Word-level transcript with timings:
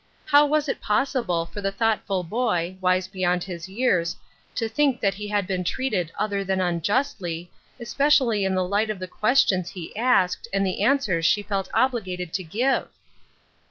How 0.25 0.47
was 0.47 0.67
it 0.67 0.81
possible 0.81 1.45
for 1.45 1.61
the 1.61 1.71
thoughtful 1.71 2.23
boy, 2.23 2.75
wise 2.81 3.07
beyond 3.07 3.43
his 3.43 3.69
years, 3.69 4.15
to 4.55 4.67
think 4.67 4.99
that 4.99 5.13
he 5.13 5.27
had 5.27 5.45
been 5.45 5.63
treated 5.63 6.11
other 6.17 6.43
than 6.43 6.59
unjustly, 6.59 7.51
especially 7.79 8.43
in 8.43 8.55
the 8.55 8.67
light 8.67 8.89
of 8.89 8.97
the 8.97 9.07
ques 9.07 9.45
tions 9.47 9.69
he 9.69 9.95
asked, 9.95 10.47
and 10.51 10.65
the 10.65 10.81
answers 10.81 11.27
she 11.27 11.43
felt 11.43 11.69
obliged 11.71 12.33
to 12.33 12.43
give 12.43 12.87